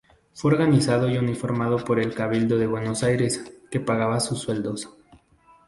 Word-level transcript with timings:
Fue 0.33 0.51
organizado 0.51 1.07
y 1.11 1.19
uniformado 1.19 1.77
por 1.77 1.99
el 1.99 2.15
Cabildo 2.15 2.57
de 2.57 2.65
Buenos 2.65 3.03
Aires, 3.03 3.45
que 3.69 3.79
pagaba 3.79 4.19
sus 4.19 4.39
sueldos. 4.39 4.89